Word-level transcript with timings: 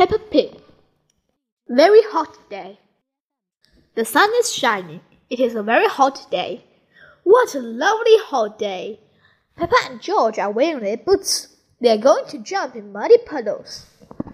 Peppa 0.00 0.18
Pig. 0.18 0.56
Very 1.68 2.00
hot 2.04 2.48
day. 2.48 2.78
The 3.96 4.06
sun 4.06 4.30
is 4.38 4.50
shining. 4.50 5.02
It 5.28 5.38
is 5.40 5.54
a 5.54 5.62
very 5.62 5.88
hot 5.88 6.26
day. 6.30 6.64
What 7.22 7.54
a 7.54 7.58
lovely 7.58 8.16
hot 8.16 8.58
day. 8.58 9.00
Peppa 9.56 9.74
and 9.84 10.00
George 10.00 10.38
are 10.38 10.50
wearing 10.50 10.82
their 10.82 10.96
boots. 10.96 11.54
They 11.82 11.90
are 11.90 11.98
going 11.98 12.24
to 12.28 12.38
jump 12.38 12.76
in 12.76 12.92
muddy 12.92 13.18
puddles. 13.26 13.88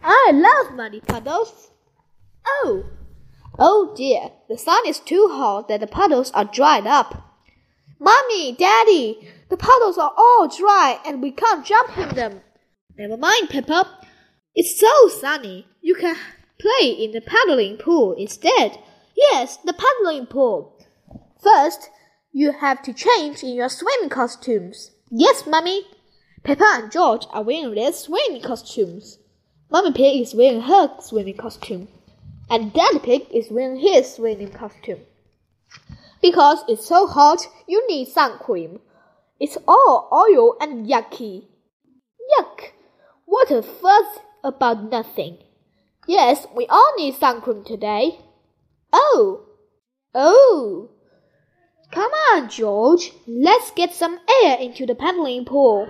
I 0.00 0.30
love 0.32 0.76
muddy 0.76 1.00
puddles. 1.00 1.72
Oh, 2.46 2.84
oh 3.58 3.92
dear, 3.96 4.30
the 4.48 4.56
sun 4.56 4.86
is 4.86 5.00
too 5.00 5.26
hot 5.32 5.66
that 5.66 5.80
the 5.80 5.88
puddles 5.88 6.30
are 6.34 6.44
dried 6.44 6.86
up. 6.86 7.36
Mommy, 7.98 8.52
Daddy, 8.52 9.28
the 9.48 9.56
puddles 9.56 9.98
are 9.98 10.12
all 10.16 10.46
dry 10.46 11.00
and 11.04 11.20
we 11.20 11.32
can't 11.32 11.66
jump 11.66 11.98
in 11.98 12.10
them. 12.10 12.42
Never 12.96 13.16
mind, 13.16 13.50
Peppa. 13.50 13.98
It's 14.60 14.76
so 14.76 15.06
sunny. 15.06 15.68
You 15.82 15.94
can 15.94 16.16
play 16.58 16.90
in 16.90 17.12
the 17.12 17.20
paddling 17.20 17.76
pool 17.76 18.14
instead. 18.14 18.76
Yes, 19.16 19.56
the 19.58 19.72
paddling 19.72 20.26
pool. 20.26 20.76
First, 21.40 21.90
you 22.32 22.50
have 22.50 22.82
to 22.82 22.92
change 22.92 23.44
in 23.44 23.50
your 23.50 23.68
swimming 23.68 24.08
costumes. 24.08 24.90
Yes, 25.12 25.46
Mummy. 25.46 25.84
Peppa 26.42 26.64
and 26.74 26.90
George 26.90 27.24
are 27.30 27.44
wearing 27.44 27.76
their 27.76 27.92
swimming 27.92 28.42
costumes. 28.42 29.20
Mummy 29.70 29.92
Pig 29.92 30.22
is 30.22 30.34
wearing 30.34 30.62
her 30.62 30.90
swimming 31.02 31.36
costume. 31.36 31.86
And 32.50 32.72
Daddy 32.72 32.98
Pig 32.98 33.26
is 33.32 33.52
wearing 33.52 33.78
his 33.78 34.12
swimming 34.12 34.50
costume. 34.50 35.02
Because 36.20 36.64
it's 36.66 36.84
so 36.84 37.06
hot, 37.06 37.46
you 37.68 37.86
need 37.86 38.08
sun 38.08 38.40
cream. 38.40 38.80
It's 39.38 39.56
all 39.68 40.08
oil 40.12 40.56
and 40.60 40.84
yucky. 40.84 41.46
Yuck! 42.36 42.72
What 43.24 43.52
a 43.52 43.62
fuss 43.62 44.18
about 44.48 44.90
nothing. 44.90 45.38
Yes, 46.06 46.46
we 46.56 46.66
all 46.66 46.94
need 46.96 47.14
sun 47.14 47.42
cream 47.42 47.62
today. 47.64 48.18
Oh! 48.92 49.44
Oh! 50.14 50.88
Come 51.92 52.10
on, 52.32 52.48
George. 52.48 53.12
Let's 53.26 53.70
get 53.70 53.92
some 53.94 54.18
air 54.42 54.56
into 54.58 54.86
the 54.86 54.94
paddling 54.94 55.44
pool. 55.44 55.88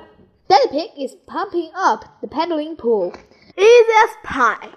Daddy 0.48 0.68
Pig 0.70 0.91
is 0.98 1.14
pumping 1.27 1.70
up 1.74 2.20
the 2.20 2.28
paddling 2.28 2.77
pool. 2.77 3.14
Easy 3.56 3.92
as 4.02 4.10
pie. 4.24 4.70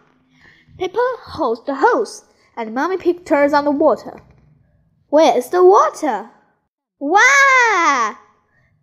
Peppa 0.80 1.16
holds 1.26 1.64
the 1.66 1.76
hose, 1.76 2.26
and 2.56 2.74
Mommy 2.74 2.98
Pig 2.98 3.26
turns 3.26 3.54
on 3.54 3.66
the 3.66 3.72
water. 3.72 4.22
Where's 5.10 5.50
the 5.50 5.64
water? 5.64 6.30
Wow! 7.00 8.18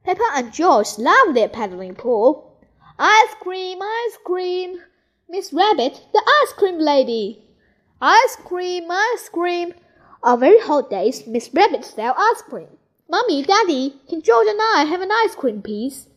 Peppa 0.05 0.25
and 0.34 0.53
George 0.53 0.98
love 0.98 1.34
their 1.34 1.48
paddling 1.48 1.95
pool. 1.95 2.48
Ice 2.99 3.35
cream, 3.41 3.79
ice 3.81 4.19
cream. 4.25 4.81
Miss 5.29 5.53
Rabbit, 5.53 6.01
the 6.13 6.23
ice 6.43 6.53
cream 6.55 6.79
lady. 6.79 7.45
Ice 8.01 8.37
cream, 8.45 8.91
ice 8.91 9.29
cream. 9.29 9.75
On 10.23 10.41
very 10.41 10.59
hot 10.59 10.91
days, 10.91 11.25
Miss 11.25 11.49
Rabbit 11.55 11.85
sells 11.85 12.17
ice 12.19 12.43
cream. 12.43 12.69
Mummy, 13.09 13.45
Daddy, 13.45 14.01
can 14.09 14.21
George 14.21 14.49
and 14.49 14.59
I 14.61 14.85
have 14.85 15.01
an 15.01 15.13
ice 15.13 15.37
cream, 15.37 15.63
please? 15.63 16.09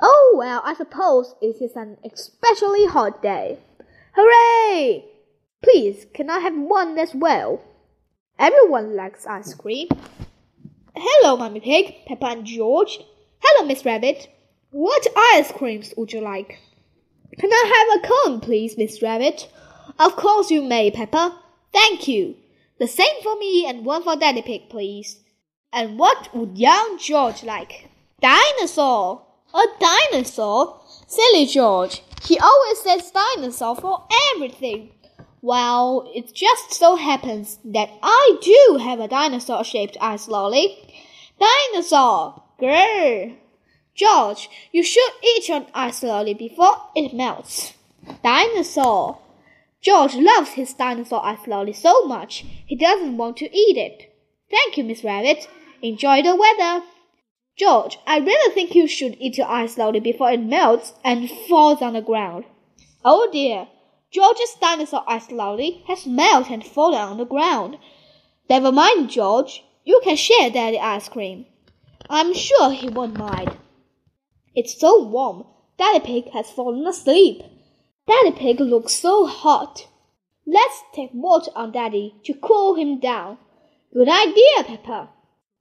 Oh, 0.00 0.34
well, 0.38 0.62
I 0.64 0.72
suppose 0.72 1.34
it 1.42 1.60
is 1.60 1.76
an 1.76 1.98
especially 2.02 2.86
hot 2.86 3.22
day. 3.22 3.58
Hooray! 4.14 5.04
Please, 5.62 6.06
can 6.14 6.30
I 6.30 6.38
have 6.38 6.56
one 6.56 6.98
as 6.98 7.14
well? 7.14 7.60
Everyone 8.38 8.96
likes 8.96 9.26
ice 9.26 9.52
cream. 9.52 9.88
Hello, 10.96 11.36
Mummy 11.36 11.60
Pig, 11.60 12.06
Peppa 12.06 12.26
and 12.26 12.46
George. 12.46 13.00
Hello, 13.42 13.66
Miss 13.68 13.84
Rabbit. 13.84 14.28
What 14.72 15.06
ice 15.34 15.50
creams 15.50 15.92
would 15.96 16.12
you 16.12 16.20
like? 16.20 16.60
Can 17.38 17.50
I 17.52 17.88
have 17.90 18.04
a 18.04 18.06
cone, 18.06 18.40
please, 18.40 18.78
Miss 18.78 19.02
Rabbit? 19.02 19.48
Of 19.98 20.14
course 20.14 20.50
you 20.50 20.62
may, 20.62 20.92
Peppa. 20.92 21.36
Thank 21.72 22.06
you. 22.06 22.36
The 22.78 22.86
same 22.86 23.20
for 23.22 23.36
me 23.36 23.66
and 23.68 23.84
one 23.84 24.04
for 24.04 24.14
Daddy 24.14 24.42
Pig, 24.42 24.68
please. 24.70 25.18
And 25.72 25.98
what 25.98 26.32
would 26.34 26.56
young 26.56 26.98
George 26.98 27.42
like? 27.42 27.90
Dinosaur! 28.20 29.26
A 29.52 29.62
dinosaur? 29.80 30.80
Silly 31.08 31.46
George. 31.46 32.02
He 32.22 32.38
always 32.38 32.80
says 32.80 33.10
dinosaur 33.10 33.74
for 33.74 34.06
everything. 34.32 34.90
Well, 35.42 36.08
it 36.14 36.32
just 36.32 36.74
so 36.74 36.94
happens 36.94 37.58
that 37.64 37.90
I 38.02 38.38
do 38.40 38.78
have 38.80 39.00
a 39.00 39.08
dinosaur 39.08 39.64
shaped 39.64 39.96
ice 40.00 40.28
lolly. 40.28 40.94
Dinosaur! 41.40 42.42
Grrr! 42.60 43.36
George, 43.94 44.48
you 44.72 44.82
should 44.82 45.12
eat 45.22 45.48
your 45.48 45.66
ice 45.74 46.02
lolly 46.02 46.34
before 46.34 46.76
it 46.94 47.12
melts. 47.12 47.74
Dinosaur! 48.22 49.18
George 49.82 50.14
loves 50.14 50.50
his 50.50 50.74
dinosaur 50.74 51.24
ice 51.24 51.46
lolly 51.46 51.72
so 51.72 52.04
much 52.04 52.44
he 52.66 52.76
doesn't 52.76 53.16
want 53.16 53.36
to 53.38 53.56
eat 53.56 53.76
it. 53.76 54.14
Thank 54.50 54.76
you, 54.76 54.84
Miss 54.84 55.02
Rabbit. 55.02 55.48
Enjoy 55.82 56.22
the 56.22 56.36
weather. 56.36 56.84
George, 57.56 57.98
I 58.06 58.18
really 58.18 58.54
think 58.54 58.74
you 58.74 58.86
should 58.86 59.16
eat 59.18 59.38
your 59.38 59.48
ice 59.48 59.76
lolly 59.76 60.00
before 60.00 60.30
it 60.30 60.40
melts 60.40 60.92
and 61.04 61.30
falls 61.30 61.82
on 61.82 61.94
the 61.94 62.02
ground. 62.02 62.44
Oh 63.04 63.28
dear, 63.32 63.68
George's 64.10 64.56
dinosaur 64.60 65.04
ice 65.06 65.30
lolly 65.30 65.82
has 65.86 66.06
melted 66.06 66.52
and 66.52 66.64
fallen 66.64 67.00
on 67.00 67.18
the 67.18 67.24
ground. 67.24 67.78
Never 68.48 68.72
mind, 68.72 69.10
George. 69.10 69.62
You 69.84 70.00
can 70.04 70.16
share 70.16 70.50
Daddy 70.50 70.78
ice 70.78 71.08
cream. 71.08 71.46
I'm 72.08 72.34
sure 72.34 72.70
he 72.70 72.88
won't 72.88 73.16
mind. 73.16 73.56
It's 74.54 74.78
so 74.78 75.02
warm. 75.04 75.44
Daddy 75.78 76.00
Pig 76.00 76.30
has 76.32 76.50
fallen 76.50 76.86
asleep. 76.86 77.42
Daddy 78.06 78.32
Pig 78.32 78.60
looks 78.60 78.94
so 78.94 79.26
hot. 79.26 79.86
Let's 80.46 80.82
take 80.92 81.10
water 81.14 81.50
on 81.54 81.72
Daddy 81.72 82.16
to 82.24 82.34
cool 82.34 82.74
him 82.74 82.98
down. 82.98 83.38
Good 83.94 84.08
idea, 84.08 84.64
Peppa. 84.64 85.10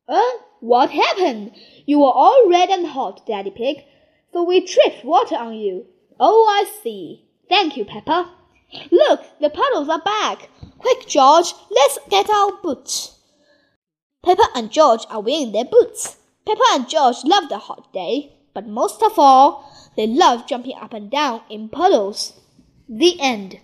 Uh, 0.07 0.31
what 0.59 0.89
happened? 0.89 1.51
You 1.85 1.99
were 1.99 2.11
all 2.11 2.49
red 2.49 2.69
and 2.69 2.87
hot, 2.87 3.25
Daddy 3.27 3.51
Pig, 3.51 3.83
so 4.33 4.43
we 4.43 4.65
tripped 4.65 5.05
water 5.05 5.35
on 5.35 5.53
you. 5.53 5.85
Oh, 6.19 6.47
I 6.49 6.69
see. 6.81 7.25
Thank 7.47 7.77
you, 7.77 7.85
Peppa. 7.85 8.31
Look, 8.91 9.21
the 9.39 9.49
puddles 9.49 9.89
are 9.89 10.01
back. 10.01 10.49
Quick, 10.79 11.07
George, 11.07 11.53
let's 11.69 11.99
get 12.09 12.29
our 12.29 12.53
boots. 12.63 13.19
Peppa 14.23 14.47
and 14.55 14.71
George 14.71 15.05
are 15.09 15.21
wearing 15.21 15.51
their 15.51 15.65
boots. 15.65 16.17
Peppa 16.45 16.63
and 16.71 16.89
George 16.89 17.17
love 17.23 17.49
the 17.49 17.57
hot 17.57 17.93
day, 17.93 18.33
but 18.59 18.67
most 18.67 19.01
of 19.01 19.17
all, 19.17 19.73
they 19.95 20.05
love 20.05 20.45
jumping 20.45 20.75
up 20.75 20.91
and 20.91 21.09
down 21.09 21.39
in 21.49 21.69
puddles. 21.69 22.33
The 22.89 23.17
end. 23.21 23.61